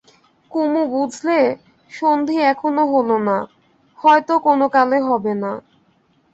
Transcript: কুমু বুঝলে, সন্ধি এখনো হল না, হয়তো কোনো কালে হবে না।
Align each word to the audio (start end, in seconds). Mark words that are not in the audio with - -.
কুমু 0.51 0.81
বুঝলে, 0.93 1.39
সন্ধি 1.91 2.37
এখনো 2.51 2.83
হল 2.93 3.09
না, 3.27 3.37
হয়তো 3.99 4.33
কোনো 4.45 4.65
কালে 4.75 4.97
হবে 5.07 5.33
না। 5.43 5.51